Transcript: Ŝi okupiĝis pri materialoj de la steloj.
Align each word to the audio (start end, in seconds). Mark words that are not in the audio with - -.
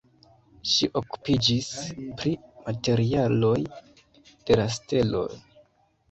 Ŝi 0.69 0.87
okupiĝis 0.99 1.67
pri 2.21 2.31
materialoj 2.69 3.53
de 4.47 4.57
la 4.61 4.65
steloj. 4.77 5.29